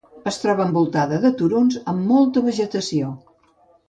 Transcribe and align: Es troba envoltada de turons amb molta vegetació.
Es 0.29 0.37
troba 0.43 0.63
envoltada 0.69 1.19
de 1.25 1.31
turons 1.41 1.77
amb 1.93 2.07
molta 2.13 2.43
vegetació. 2.47 3.13